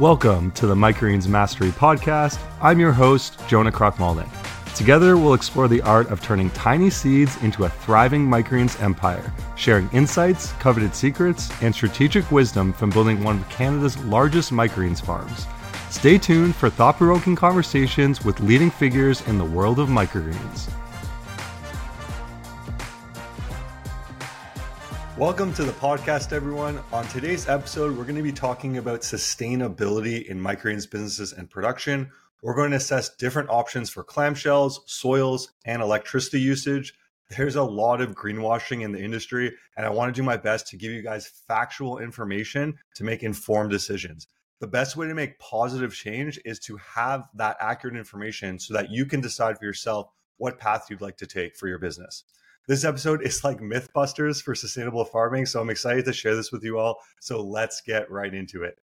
[0.00, 2.40] Welcome to the Microgreens Mastery Podcast.
[2.62, 4.30] I'm your host, Jonah Krochmalnek.
[4.74, 9.90] Together, we'll explore the art of turning tiny seeds into a thriving microgreens empire, sharing
[9.90, 15.46] insights, coveted secrets, and strategic wisdom from building one of Canada's largest microgreens farms.
[15.90, 20.70] Stay tuned for thought provoking conversations with leading figures in the world of microgreens.
[25.20, 26.80] Welcome to the podcast, everyone.
[26.92, 32.10] On today's episode, we're going to be talking about sustainability in microgreens businesses and production.
[32.42, 36.94] We're going to assess different options for clamshells, soils, and electricity usage.
[37.36, 40.68] There's a lot of greenwashing in the industry, and I want to do my best
[40.68, 44.26] to give you guys factual information to make informed decisions.
[44.60, 48.90] The best way to make positive change is to have that accurate information so that
[48.90, 50.08] you can decide for yourself
[50.38, 52.24] what path you'd like to take for your business.
[52.68, 55.46] This episode is like Mythbusters for sustainable farming.
[55.46, 56.98] So I'm excited to share this with you all.
[57.20, 58.78] So let's get right into it.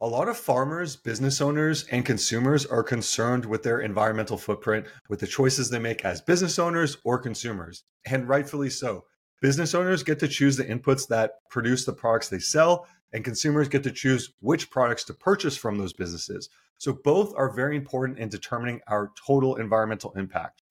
[0.00, 5.20] A lot of farmers, business owners, and consumers are concerned with their environmental footprint with
[5.20, 9.04] the choices they make as business owners or consumers, and rightfully so.
[9.40, 13.68] Business owners get to choose the inputs that produce the products they sell, and consumers
[13.68, 16.50] get to choose which products to purchase from those businesses.
[16.76, 20.63] So both are very important in determining our total environmental impact.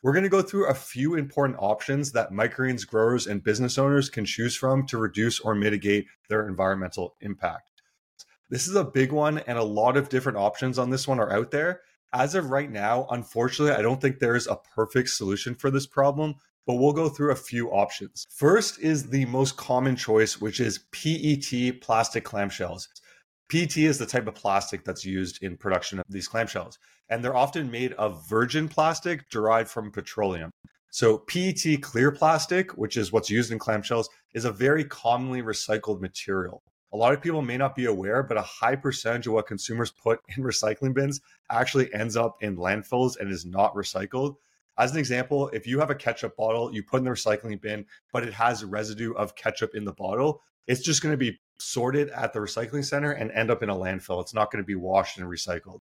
[0.00, 4.08] We're going to go through a few important options that microgreens growers and business owners
[4.08, 7.82] can choose from to reduce or mitigate their environmental impact.
[8.48, 11.32] This is a big one, and a lot of different options on this one are
[11.32, 11.80] out there.
[12.12, 15.86] As of right now, unfortunately, I don't think there is a perfect solution for this
[15.86, 18.24] problem, but we'll go through a few options.
[18.30, 22.86] First is the most common choice, which is PET plastic clamshells.
[23.50, 26.78] PET is the type of plastic that's used in production of these clamshells,
[27.10, 30.50] and they're often made of virgin plastic derived from petroleum.
[30.90, 36.00] So, PET clear plastic, which is what's used in clamshells, is a very commonly recycled
[36.00, 36.62] material.
[36.92, 39.90] A lot of people may not be aware, but a high percentage of what consumers
[39.90, 41.20] put in recycling bins
[41.50, 44.36] actually ends up in landfills and is not recycled.
[44.78, 47.84] As an example, if you have a ketchup bottle you put in the recycling bin,
[48.12, 52.08] but it has residue of ketchup in the bottle, it's just going to be sorted
[52.10, 54.22] at the recycling center and end up in a landfill.
[54.22, 55.80] It's not going to be washed and recycled.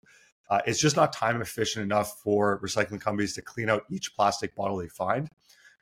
[0.49, 4.55] Uh, it's just not time efficient enough for recycling companies to clean out each plastic
[4.55, 5.29] bottle they find.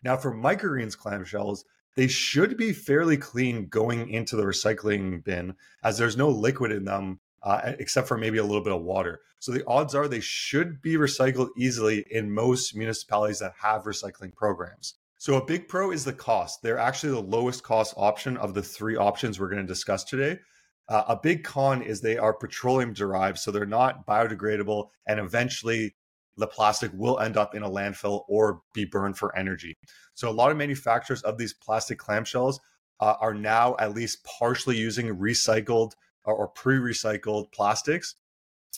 [0.03, 1.63] Now, for microgreens clamshells,
[1.95, 6.85] they should be fairly clean going into the recycling bin as there's no liquid in
[6.85, 9.19] them uh, except for maybe a little bit of water.
[9.39, 14.33] So the odds are they should be recycled easily in most municipalities that have recycling
[14.33, 14.95] programs.
[15.17, 16.61] So a big pro is the cost.
[16.61, 20.39] They're actually the lowest cost option of the three options we're going to discuss today.
[20.89, 25.95] Uh, a big con is they are petroleum derived, so they're not biodegradable, and eventually
[26.37, 29.75] the plastic will end up in a landfill or be burned for energy.
[30.13, 32.57] So a lot of manufacturers of these plastic clamshells
[32.99, 35.91] uh, are now at least partially using recycled
[36.25, 38.15] or, or pre-recycled plastics,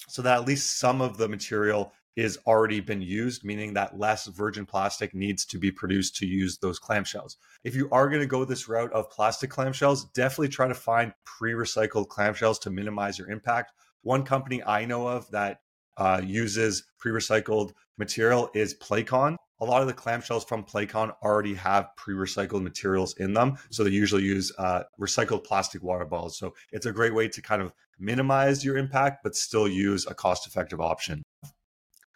[0.07, 4.27] so that at least some of the material is already been used, meaning that less
[4.27, 7.35] virgin plastic needs to be produced to use those clamshells.
[7.63, 11.13] If you are going to go this route of plastic clamshells, definitely try to find
[11.25, 13.73] pre recycled clamshells to minimize your impact.
[14.03, 15.61] One company I know of that
[15.97, 19.37] uh, uses pre recycled material is Placon.
[19.61, 23.57] A lot of the clamshells from Placon already have pre recycled materials in them.
[23.71, 26.37] So they usually use uh, recycled plastic water bottles.
[26.37, 30.13] So it's a great way to kind of minimize your impact, but still use a
[30.13, 31.23] cost effective option.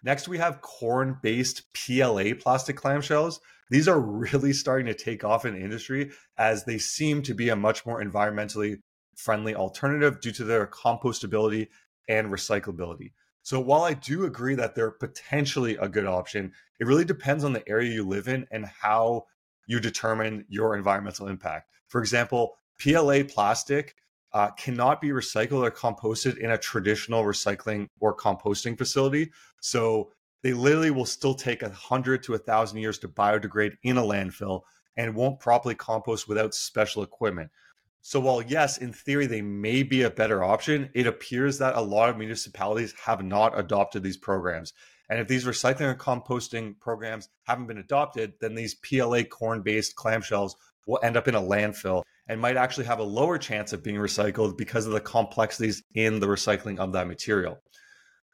[0.04, 3.40] Next, we have corn based PLA plastic clamshells.
[3.70, 7.56] These are really starting to take off in industry as they seem to be a
[7.56, 8.80] much more environmentally
[9.16, 11.68] friendly alternative due to their compostability
[12.08, 13.12] and recyclability.
[13.44, 17.54] So, while I do agree that they're potentially a good option, it really depends on
[17.54, 19.26] the area you live in and how
[19.68, 21.70] you determine your environmental impact.
[21.88, 23.96] For example, PLA plastic
[24.34, 29.32] uh, cannot be recycled or composted in a traditional recycling or composting facility.
[29.62, 30.12] So
[30.44, 34.04] they literally will still take a hundred to a thousand years to biodegrade in a
[34.04, 34.62] landfill
[34.96, 37.50] and won't properly compost without special equipment.
[38.02, 41.82] So while yes, in theory they may be a better option, it appears that a
[41.82, 44.74] lot of municipalities have not adopted these programs.
[45.10, 50.54] And if these recycling and composting programs haven't been adopted, then these PLA corn-based clamshells
[50.86, 53.98] will end up in a landfill and might actually have a lower chance of being
[53.98, 57.60] recycled because of the complexities in the recycling of that material.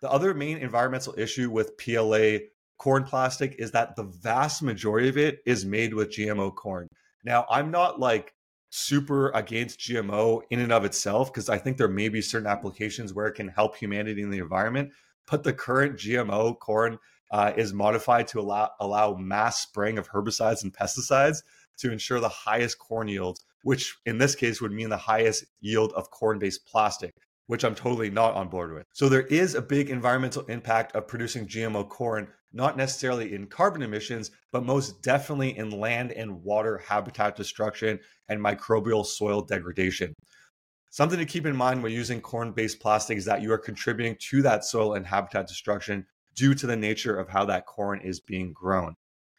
[0.01, 2.39] The other main environmental issue with PLA
[2.77, 6.89] corn plastic is that the vast majority of it is made with GMO corn.
[7.23, 8.33] Now, I'm not like
[8.69, 13.13] super against GMO in and of itself because I think there may be certain applications
[13.13, 14.91] where it can help humanity in the environment,
[15.31, 16.99] but the current GMO corn
[17.31, 21.37] uh, is modified to allow allow mass spraying of herbicides and pesticides
[21.77, 25.91] to ensure the highest corn yields which in this case would mean the highest yield
[25.93, 27.13] of corn based plastic
[27.47, 28.85] which I'm totally not on board with.
[28.93, 33.81] So there is a big environmental impact of producing GMO corn, not necessarily in carbon
[33.81, 40.13] emissions, but most definitely in land and water habitat destruction and microbial soil degradation.
[40.89, 44.15] Something to keep in mind when using corn based plastic is that you are contributing
[44.31, 48.19] to that soil and habitat destruction due to the nature of how that corn is
[48.19, 48.95] being grown.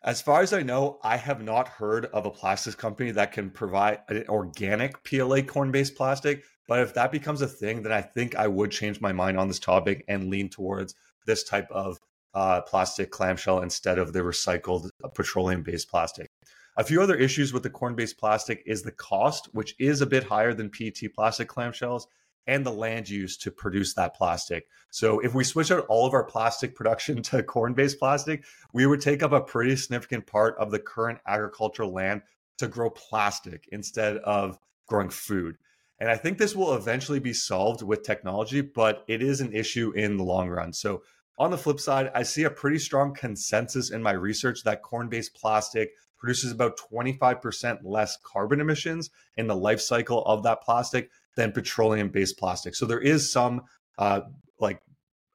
[0.07, 3.51] As far as I know, I have not heard of a plastics company that can
[3.51, 6.45] provide an organic PLA corn based plastic.
[6.69, 9.49] But if that becomes a thing, then I think I would change my mind on
[9.49, 10.95] this topic and lean towards
[11.27, 11.99] this type of
[12.35, 16.31] uh, plastic clamshell instead of the recycled uh, petroleum based plastic.
[16.77, 20.07] A few other issues with the corn based plastic is the cost, which is a
[20.07, 22.07] bit higher than PET plastic clamshells
[22.47, 24.69] and the land use to produce that plastic.
[24.91, 29.01] So if we switch out all of our plastic production to corn-based plastic, we would
[29.01, 32.23] take up a pretty significant part of the current agricultural land
[32.59, 35.57] to grow plastic instead of growing food.
[35.99, 39.93] And I think this will eventually be solved with technology, but it is an issue
[39.93, 40.73] in the long run.
[40.73, 41.03] So
[41.39, 45.35] on the flip side, I see a pretty strong consensus in my research that corn-based
[45.35, 51.53] plastic produces about 25% less carbon emissions in the life cycle of that plastic than
[51.53, 52.75] petroleum based plastic.
[52.75, 53.63] So there is some
[53.99, 54.23] uh,
[54.59, 54.81] like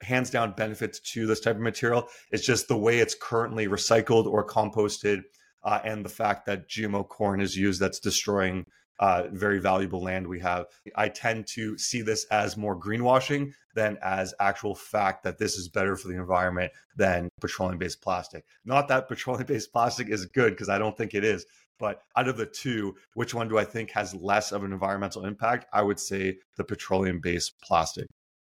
[0.02, 2.08] hands down benefits to this type of material.
[2.32, 5.22] It's just the way it's currently recycled or composted,
[5.64, 8.66] uh, and the fact that GMO corn is used that's destroying
[9.00, 10.68] uh, very valuable land we have.
[10.96, 15.70] I tend to see this as more greenwashing than as actual fact that this is
[15.70, 18.46] better for the environment than petroleum based plastic.
[18.64, 21.46] Not that petroleum based plastic is good, because I don't think it is.
[21.82, 25.26] But out of the two, which one do I think has less of an environmental
[25.26, 25.66] impact?
[25.74, 28.06] I would say the petroleum based plastic.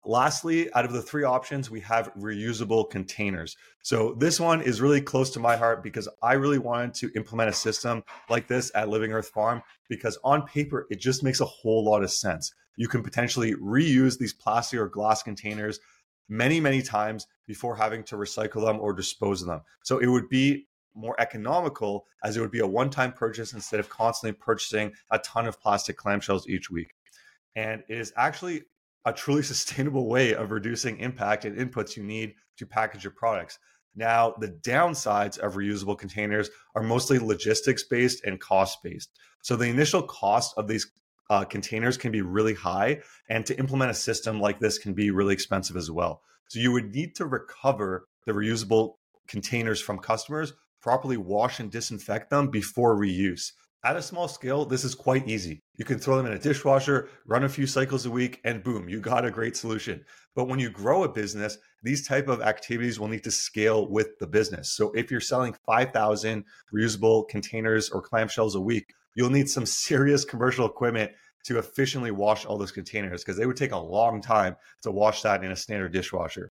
[0.03, 3.55] Lastly, out of the three options, we have reusable containers.
[3.83, 7.49] So, this one is really close to my heart because I really wanted to implement
[7.49, 11.45] a system like this at Living Earth Farm because on paper, it just makes a
[11.45, 12.51] whole lot of sense.
[12.77, 15.79] You can potentially reuse these plastic or glass containers
[16.29, 19.61] many, many times before having to recycle them or dispose of them.
[19.83, 20.65] So, it would be
[20.95, 25.19] more economical as it would be a one time purchase instead of constantly purchasing a
[25.19, 26.94] ton of plastic clamshells each week.
[27.56, 28.63] And it is actually
[29.06, 33.59] a truly sustainable way of reducing impact and inputs you need to package your products.
[33.95, 39.09] Now, the downsides of reusable containers are mostly logistics based and cost based.
[39.41, 40.91] So, the initial cost of these
[41.30, 45.12] uh, containers can be really high, and to implement a system like this can be
[45.12, 46.21] really expensive as well.
[46.50, 48.95] So, you would need to recover the reusable
[49.27, 53.51] containers from customers properly wash and disinfect them before reuse.
[53.83, 55.63] At a small scale, this is quite easy.
[55.77, 58.89] You can throw them in a dishwasher, run a few cycles a week, and boom,
[58.89, 60.03] you got a great solution.
[60.35, 64.19] But when you grow a business, these type of activities will need to scale with
[64.19, 64.73] the business.
[64.73, 66.43] So if you're selling 5,000
[66.73, 71.11] reusable containers or clamshells a week, you'll need some serious commercial equipment
[71.45, 75.21] to efficiently wash all those containers because they would take a long time to wash
[75.21, 76.51] that in a standard dishwasher.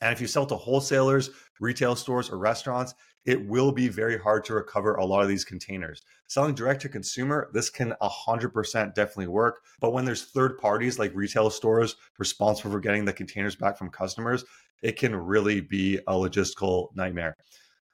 [0.00, 2.94] And if you sell to wholesalers, retail stores, or restaurants,
[3.24, 6.02] it will be very hard to recover a lot of these containers.
[6.28, 9.62] Selling direct to consumer, this can 100% definitely work.
[9.80, 13.90] But when there's third parties like retail stores responsible for getting the containers back from
[13.90, 14.44] customers,
[14.82, 17.36] it can really be a logistical nightmare.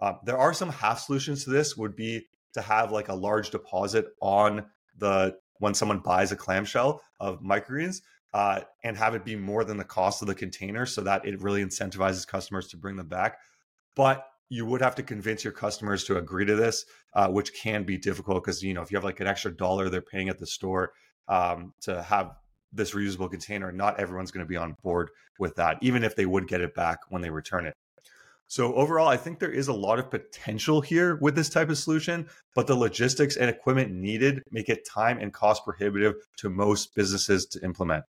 [0.01, 3.51] Uh, there are some half solutions to this, would be to have like a large
[3.51, 4.67] deposit on
[4.99, 8.03] the when someone buys a clamshell of microgreens
[8.35, 11.41] uh, and have it be more than the cost of the container so that it
[11.43, 13.39] really incentivizes customers to bring them back.
[13.95, 16.85] But you would have to convince your customers to agree to this,
[17.15, 19.89] uh, which can be difficult because you know if you have like an extra dollar
[19.89, 20.93] they're paying at the store
[21.29, 22.33] um, to have
[22.73, 26.27] this reusable container, not everyone's going to be on board with that, even if they
[26.27, 27.75] would get it back when they return it.
[28.47, 31.79] So overall, I think there is a lot of potential here with this type of
[31.79, 36.95] solution, but the logistics and equipment needed make it time and cost prohibitive to most
[36.95, 38.05] businesses to implement.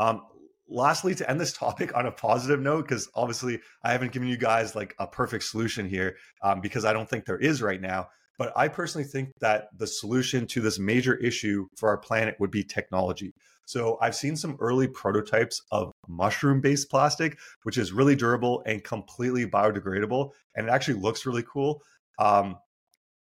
[0.00, 0.22] Um,
[0.68, 4.36] lastly, to end this topic on a positive note, because obviously I haven't given you
[4.36, 8.08] guys like a perfect solution here, um, because I don't think there is right now.
[8.38, 12.50] But I personally think that the solution to this major issue for our planet would
[12.50, 13.34] be technology.
[13.66, 18.82] So I've seen some early prototypes of mushroom based plastic, which is really durable and
[18.82, 20.30] completely biodegradable.
[20.56, 21.82] And it actually looks really cool.
[22.18, 22.56] Um,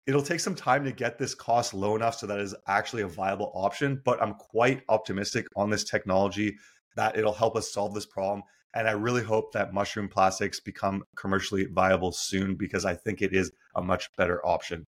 [0.08, 3.06] it'll take some time to get this cost low enough so that is actually a
[3.06, 6.56] viable option but i'm quite optimistic on this technology
[6.98, 8.42] that it'll help us solve this problem.
[8.74, 13.32] And i really hope that mushroom plastics become commercially viable soon because i think it
[13.32, 14.86] is a much better option.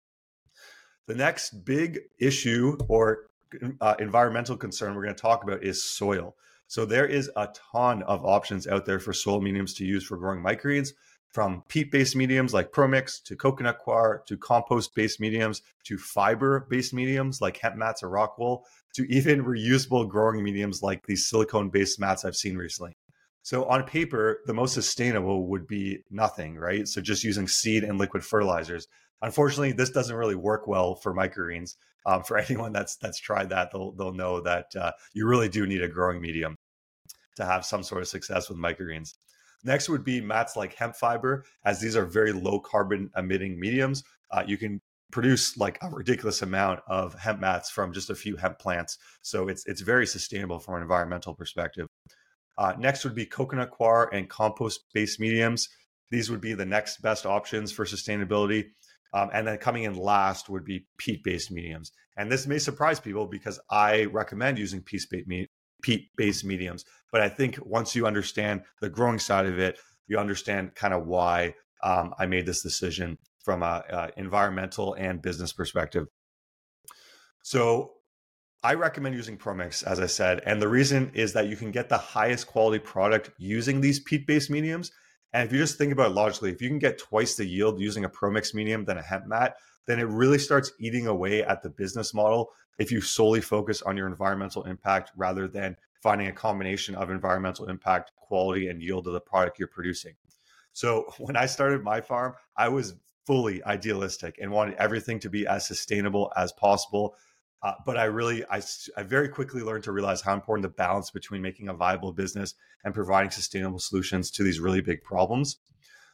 [1.06, 3.26] The next big issue or
[3.80, 6.36] uh, environmental concern we're going to talk about is soil.
[6.66, 10.16] So there is a ton of options out there for soil mediums to use for
[10.16, 10.92] growing microgreens
[11.34, 16.66] from peat based mediums like ProMix to coconut coir to compost based mediums to fiber
[16.70, 18.64] based mediums like hemp mats or rock wool
[18.94, 22.96] to even reusable growing mediums like these silicone based mats I've seen recently.
[23.42, 26.86] So on paper, the most sustainable would be nothing, right?
[26.86, 28.86] So just using seed and liquid fertilizers.
[29.20, 31.74] Unfortunately, this doesn't really work well for microgreens.
[32.06, 35.66] Um, for anyone that's that's tried that, they'll they'll know that uh, you really do
[35.66, 36.54] need a growing medium
[37.36, 39.14] to have some sort of success with microgreens.
[39.64, 44.04] Next would be mats like hemp fiber, as these are very low carbon emitting mediums.
[44.30, 44.80] Uh, you can
[45.10, 49.48] produce like a ridiculous amount of hemp mats from just a few hemp plants, so
[49.48, 51.88] it's it's very sustainable from an environmental perspective.
[52.58, 55.68] Uh, next would be coconut coir and compost based mediums.
[56.10, 58.66] These would be the next best options for sustainability.
[59.12, 61.92] Um, and then coming in last would be peat based mediums.
[62.16, 65.02] And this may surprise people because I recommend using peat
[66.16, 66.84] based mediums.
[67.12, 71.06] But I think once you understand the growing side of it, you understand kind of
[71.06, 76.06] why um, I made this decision from a, a environmental and business perspective.
[77.42, 77.92] So
[78.62, 80.40] I recommend using ProMix, as I said.
[80.46, 84.26] And the reason is that you can get the highest quality product using these peat
[84.26, 84.90] based mediums.
[85.34, 87.78] And if you just think about it logically, if you can get twice the yield
[87.78, 91.62] using a ProMix medium than a hemp mat, then it really starts eating away at
[91.62, 96.32] the business model if you solely focus on your environmental impact rather than finding a
[96.32, 100.14] combination of environmental impact, quality, and yield of the product you're producing.
[100.72, 102.94] So when I started my farm, I was
[103.26, 107.16] fully idealistic and wanted everything to be as sustainable as possible.
[107.62, 108.60] Uh, but I really, I,
[108.98, 112.54] I very quickly learned to realize how important the balance between making a viable business
[112.84, 115.56] and providing sustainable solutions to these really big problems.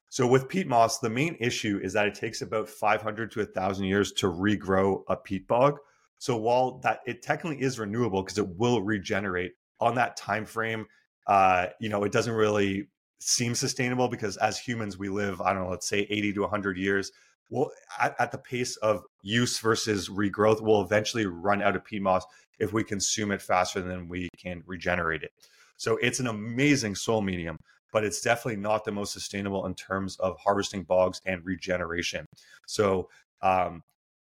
[0.08, 3.84] So with peat moss, the main issue is that it takes about 500 to 1,000
[3.84, 5.78] years to regrow a peat bog.
[6.20, 10.86] So while that it technically is renewable because it will regenerate on that time frame,
[11.26, 12.88] uh, you know, it doesn't really
[13.20, 16.76] seem sustainable because as humans we live, I don't know, let's say 80 to 100
[16.76, 17.10] years
[17.48, 22.02] Well, at, at, the pace of use versus regrowth we'll eventually run out of peat
[22.02, 22.26] moss
[22.58, 25.32] if we consume it faster than we can regenerate it.
[25.78, 27.56] So it's an amazing soil medium,
[27.94, 32.26] but it's definitely not the most sustainable in terms of harvesting bogs and regeneration.
[32.66, 33.08] So
[33.40, 33.82] um,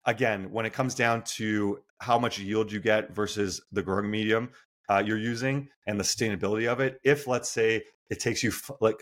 [0.05, 4.49] again, when it comes down to how much yield you get versus the growing medium
[4.89, 9.01] uh, you're using and the sustainability of it, if let's say it takes you like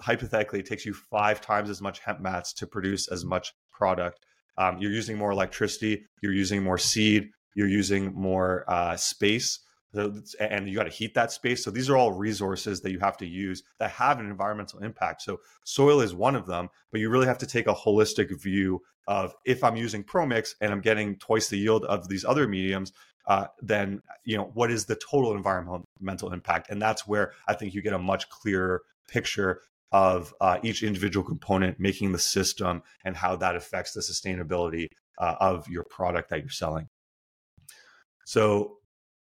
[0.00, 4.24] hypothetically it takes you five times as much hemp mats to produce as much product
[4.58, 9.60] um, you're using more electricity you're using more seed you're using more uh, space
[9.94, 11.64] and you got to heat that space.
[11.64, 15.22] So these are all resources that you have to use that have an environmental impact.
[15.22, 18.80] So soil is one of them but you really have to take a holistic view
[19.06, 22.92] of if i'm using ProMix and i'm getting twice the yield of these other mediums
[23.26, 26.70] uh, then you know what is the total environmental impact?
[26.70, 29.60] And that's where i think you get a much clearer picture
[29.92, 35.36] of uh, each individual component making the system and how that affects the sustainability uh,
[35.40, 36.88] of your product that you're selling.
[38.24, 38.78] So,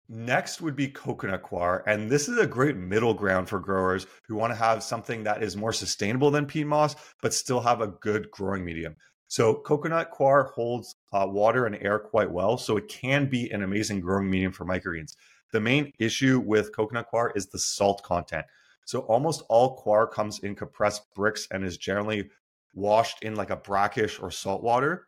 [0.09, 1.83] next would be coconut coir.
[1.87, 5.43] And this is a great middle ground for growers who want to have something that
[5.43, 8.95] is more sustainable than peat moss, but still have a good growing medium.
[9.27, 12.57] So, coconut coir holds uh, water and air quite well.
[12.57, 15.15] So, it can be an amazing growing medium for microgreens.
[15.51, 18.45] The main issue with coconut coir is the salt content.
[18.85, 22.29] So almost all coir comes in compressed bricks and is generally
[22.73, 25.07] washed in like a brackish or salt water,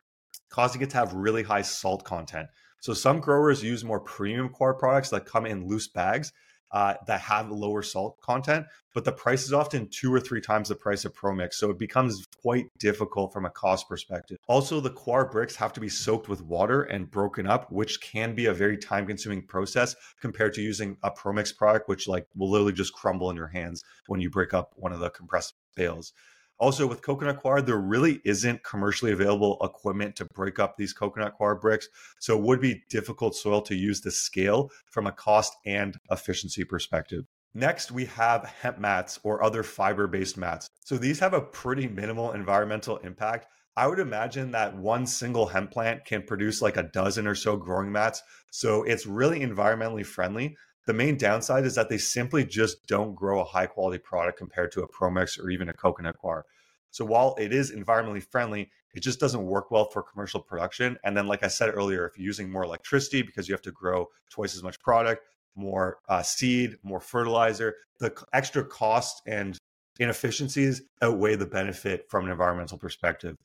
[0.50, 2.48] causing it to have really high salt content.
[2.88, 6.32] So some growers use more premium coir products that come in loose bags
[6.72, 10.70] uh, that have lower salt content, but the price is often two or three times
[10.70, 11.56] the price of ProMix.
[11.56, 14.38] So it becomes quite difficult from a cost perspective.
[14.48, 18.34] Also, the coir bricks have to be soaked with water and broken up, which can
[18.34, 22.50] be a very time consuming process compared to using a ProMix product, which like will
[22.50, 26.14] literally just crumble in your hands when you break up one of the compressed bales.
[26.60, 31.36] Also, with coconut coir, there really isn't commercially available equipment to break up these coconut
[31.38, 31.88] coir bricks.
[32.20, 36.64] So it would be difficult soil to use to scale from a cost and efficiency
[36.64, 37.26] perspective.
[37.54, 40.68] Next, we have hemp mats or other fiber based mats.
[40.84, 43.48] So these have a pretty minimal environmental impact.
[43.76, 47.56] I would imagine that one single hemp plant can produce like a dozen or so
[47.56, 48.24] growing mats.
[48.52, 50.58] So it's really environmentally friendly.
[50.88, 54.72] The main downside is that they simply just don't grow a high quality product compared
[54.72, 56.46] to a ProMix or even a coconut coir.
[56.92, 60.98] So while it is environmentally friendly, it just doesn't work well for commercial production.
[61.04, 63.72] And then, like I said earlier, if you're using more electricity because you have to
[63.72, 65.24] grow twice as much product,
[65.56, 69.58] more uh, seed, more fertilizer, the extra cost and
[70.00, 73.36] inefficiencies outweigh the benefit from an environmental perspective.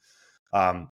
[0.53, 0.91] Um,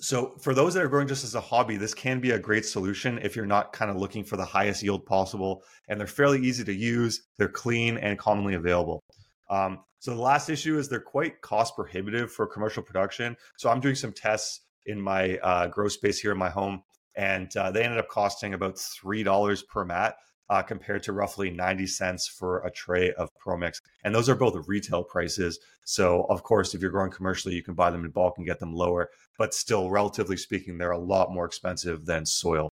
[0.00, 2.64] so for those that are growing just as a hobby, this can be a great
[2.64, 5.64] solution if you're not kind of looking for the highest yield possible.
[5.88, 9.02] And they're fairly easy to use, they're clean and commonly available.
[9.50, 13.36] Um, so the last issue is they're quite cost prohibitive for commercial production.
[13.56, 16.82] So I'm doing some tests in my uh, grow space here in my home,
[17.16, 20.16] and uh, they ended up costing about three dollars per mat.
[20.50, 23.82] Uh, compared to roughly 90 cents for a tray of ProMix.
[24.02, 25.58] And those are both retail prices.
[25.84, 28.58] So, of course, if you're growing commercially, you can buy them in bulk and get
[28.58, 29.10] them lower.
[29.36, 32.70] But still, relatively speaking, they're a lot more expensive than soil.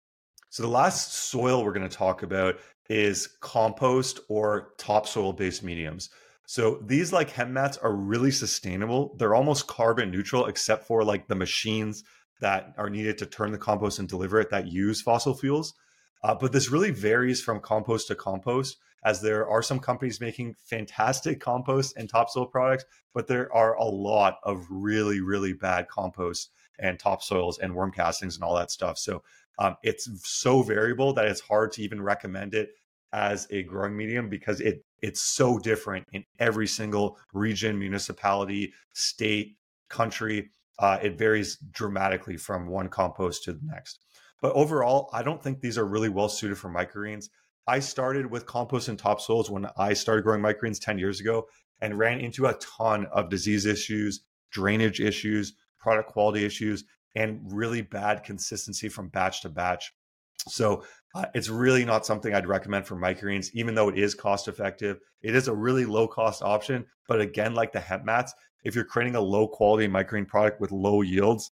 [0.48, 2.58] So, the last soil we're going to talk about
[2.88, 6.10] is compost or topsoil based mediums.
[6.46, 9.14] So these like hemp mats are really sustainable.
[9.18, 12.04] They're almost carbon neutral, except for like the machines
[12.40, 15.74] that are needed to turn the compost and deliver it that use fossil fuels.
[16.22, 20.54] Uh, but this really varies from compost to compost, as there are some companies making
[20.64, 22.84] fantastic compost and topsoil products,
[23.14, 28.36] but there are a lot of really, really bad compost and topsoils and worm castings
[28.36, 28.98] and all that stuff.
[28.98, 29.22] So
[29.58, 32.70] um, it's so variable that it's hard to even recommend it
[33.12, 39.56] as a growing medium because it it's so different in every single region, municipality, state,
[39.88, 40.50] country.
[40.78, 44.00] Uh, it varies dramatically from one compost to the next.
[44.40, 47.28] But overall, I don't think these are really well suited for microgreens.
[47.66, 51.46] I started with compost and topsoils when I started growing microgreens 10 years ago
[51.80, 57.82] and ran into a ton of disease issues, drainage issues, product quality issues, and really
[57.82, 59.92] bad consistency from batch to batch.
[60.46, 64.48] So uh, it's really not something I'd recommend for microgreens, even though it is cost
[64.48, 64.98] effective.
[65.22, 66.86] It is a really low cost option.
[67.06, 70.72] But again, like the hemp mats, if you're creating a low quality microgreen product with
[70.72, 71.50] low yields,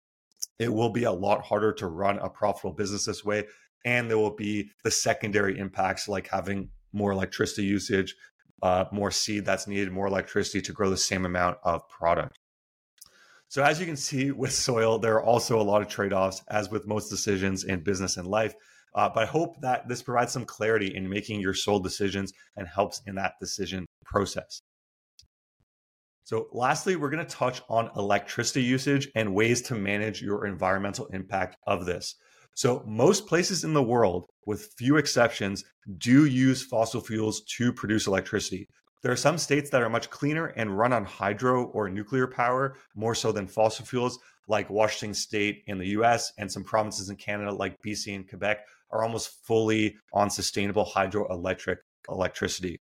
[0.59, 3.45] it will be a lot harder to run a profitable business this way.
[3.85, 8.13] And there will be the secondary impacts like having more electricity usage,
[8.61, 12.37] uh, more seed that's needed, more electricity to grow the same amount of product.
[13.47, 16.43] So, as you can see with soil, there are also a lot of trade offs,
[16.49, 18.53] as with most decisions in business and life.
[18.93, 22.67] Uh, but I hope that this provides some clarity in making your soil decisions and
[22.67, 24.61] helps in that decision process.
[26.29, 31.07] So, lastly, we're going to touch on electricity usage and ways to manage your environmental
[31.07, 32.13] impact of this.
[32.53, 35.63] So, most places in the world, with few exceptions,
[35.97, 38.67] do use fossil fuels to produce electricity.
[39.01, 42.75] There are some states that are much cleaner and run on hydro or nuclear power
[42.93, 47.15] more so than fossil fuels, like Washington State in the US, and some provinces in
[47.15, 48.59] Canada, like BC and Quebec,
[48.91, 51.77] are almost fully on sustainable hydroelectric
[52.07, 52.79] electricity.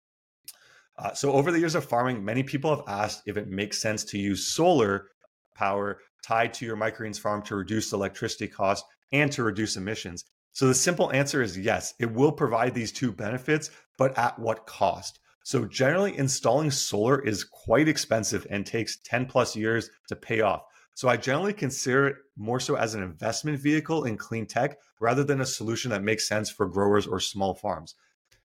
[1.03, 4.05] Uh, so, over the years of farming, many people have asked if it makes sense
[4.05, 5.09] to use solar
[5.55, 10.25] power tied to your microgreens farm to reduce electricity costs and to reduce emissions.
[10.53, 14.67] So, the simple answer is yes, it will provide these two benefits, but at what
[14.67, 15.19] cost?
[15.43, 20.63] So, generally, installing solar is quite expensive and takes 10 plus years to pay off.
[20.95, 25.25] So I generally consider it more so as an investment vehicle in clean tech rather
[25.25, 27.95] than a solution that makes sense for growers or small farms.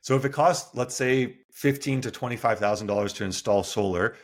[0.04, 4.16] So if it costs, let's say, fifteen to twenty-five thousand dollars to install solar,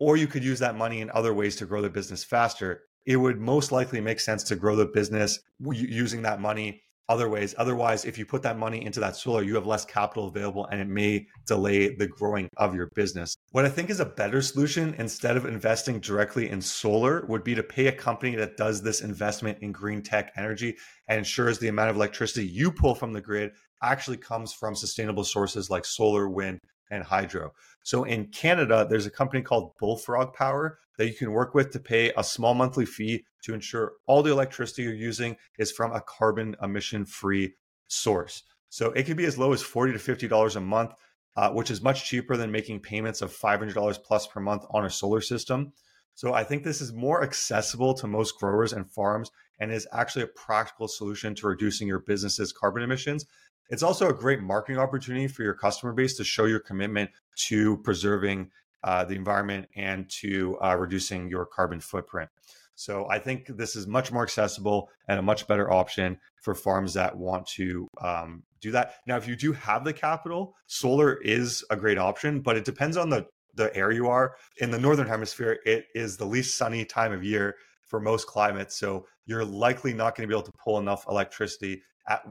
[0.00, 3.16] or you could use that money in other ways to grow the business faster, it
[3.16, 7.54] would most likely make sense to grow the business using that money other ways.
[7.56, 10.80] Otherwise, if you put that money into that solar, you have less capital available and
[10.80, 13.36] it may delay the growing of your business.
[13.52, 17.54] What I think is a better solution instead of investing directly in solar would be
[17.54, 21.68] to pay a company that does this investment in green tech energy and ensures the
[21.68, 26.28] amount of electricity you pull from the grid actually comes from sustainable sources like solar,
[26.28, 26.60] wind,
[26.90, 27.52] and hydro.
[27.82, 31.80] So in Canada, there's a company called Bullfrog Power that you can work with to
[31.80, 36.00] pay a small monthly fee to ensure all the electricity you're using is from a
[36.00, 37.54] carbon emission free
[37.88, 38.42] source.
[38.68, 40.92] So it could be as low as 40 to $50 a month,
[41.36, 44.90] uh, which is much cheaper than making payments of $500 plus per month on a
[44.90, 45.72] solar system.
[46.14, 50.22] So I think this is more accessible to most growers and farms and is actually
[50.22, 53.26] a practical solution to reducing your business's carbon emissions
[53.68, 57.10] it's also a great marketing opportunity for your customer base to show your commitment
[57.48, 58.50] to preserving
[58.84, 62.30] uh, the environment and to uh, reducing your carbon footprint.
[62.76, 66.94] So I think this is much more accessible and a much better option for farms
[66.94, 68.96] that want to um, do that.
[69.06, 72.96] Now, if you do have the capital, solar is a great option, but it depends
[72.96, 74.36] on the the area you are.
[74.58, 78.76] In the northern hemisphere, it is the least sunny time of year for most climates,
[78.76, 81.82] so you're likely not going to be able to pull enough electricity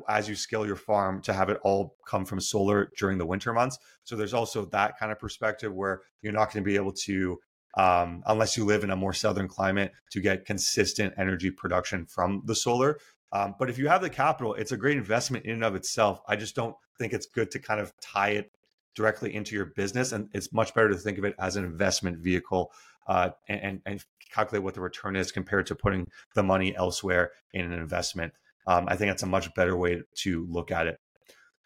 [0.07, 3.53] as you scale your farm to have it all come from solar during the winter
[3.53, 3.77] months.
[4.03, 7.39] So there's also that kind of perspective where you're not going to be able to,
[7.77, 12.41] um, unless you live in a more southern climate, to get consistent energy production from
[12.45, 12.99] the solar.
[13.31, 16.21] Um, but if you have the capital, it's a great investment in and of itself.
[16.27, 18.51] I just don't think it's good to kind of tie it
[18.95, 22.17] directly into your business, and it's much better to think of it as an investment
[22.19, 22.71] vehicle
[23.07, 27.65] uh, and, and calculate what the return is compared to putting the money elsewhere in
[27.65, 28.33] an investment.
[28.67, 30.97] Um, I think that's a much better way to look at it.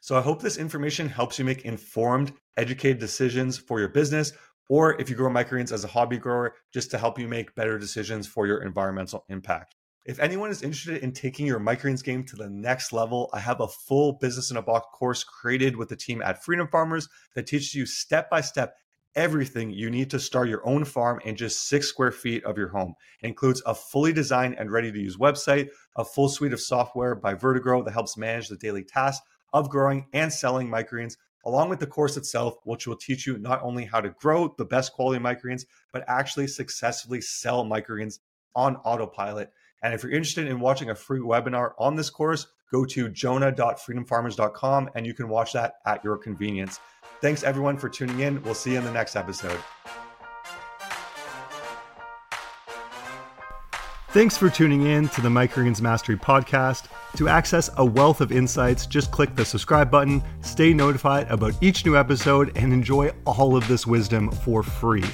[0.01, 4.33] So I hope this information helps you make informed, educated decisions for your business
[4.69, 7.77] or if you grow microgreens as a hobby grower, just to help you make better
[7.77, 9.75] decisions for your environmental impact.
[10.05, 13.59] If anyone is interested in taking your microgreens game to the next level, I have
[13.59, 17.47] a full business in a box course created with the team at Freedom Farmers that
[17.47, 18.75] teaches you step by step
[19.15, 22.69] everything you need to start your own farm in just six square feet of your
[22.69, 22.93] home.
[23.21, 27.15] It includes a fully designed and ready to use website, a full suite of software
[27.15, 31.79] by Vertigrow that helps manage the daily tasks of growing and selling microgreens, along with
[31.79, 35.23] the course itself, which will teach you not only how to grow the best quality
[35.23, 38.19] microgreens, but actually successfully sell microgreens
[38.55, 39.51] on autopilot.
[39.81, 44.89] And if you're interested in watching a free webinar on this course, go to jonah.freedomfarmers.com
[44.95, 46.79] and you can watch that at your convenience.
[47.21, 48.41] Thanks everyone for tuning in.
[48.43, 49.59] We'll see you in the next episode.
[54.11, 56.87] Thanks for tuning in to the Microgreens Mastery podcast.
[57.17, 61.85] To access a wealth of insights, just click the subscribe button, stay notified about each
[61.85, 65.05] new episode, and enjoy all of this wisdom for free.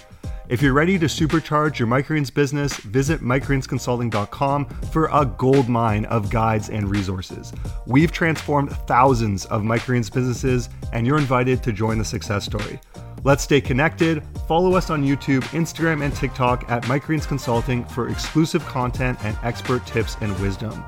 [0.48, 6.30] If you're ready to supercharge your microgreens business, visit microgreensconsulting.com for a gold mine of
[6.30, 7.52] guides and resources.
[7.88, 12.80] We've transformed thousands of microgreens businesses, and you're invited to join the success story.
[13.24, 14.22] Let's stay connected.
[14.48, 19.84] Follow us on YouTube, Instagram, and TikTok at Microgreens Consulting for exclusive content and expert
[19.88, 20.84] tips and wisdom.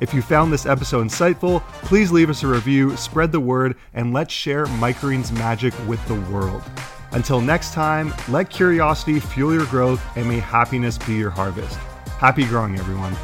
[0.00, 4.12] If you found this episode insightful, please leave us a review, spread the word, and
[4.12, 6.62] let's share Microgreens magic with the world.
[7.12, 11.76] Until next time, let curiosity fuel your growth and may happiness be your harvest.
[12.18, 13.14] Happy growing, everyone.